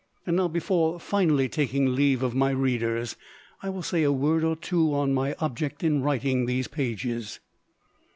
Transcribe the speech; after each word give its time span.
And 0.25 0.37
now, 0.37 0.47
before 0.47 0.99
finally 0.99 1.47
taking 1.47 1.93
leave 1.93 2.23
of 2.23 2.33
my 2.33 2.49
readers, 2.49 3.15
I 3.61 3.69
will 3.69 3.83
say 3.83 4.01
a 4.01 4.11
word 4.11 4.43
or 4.43 4.55
two 4.55 4.95
on 4.95 5.13
my 5.13 5.35
object 5.37 5.83
in 5.83 6.01
writing 6.01 6.47
these 6.47 6.67
pages. 6.67 7.39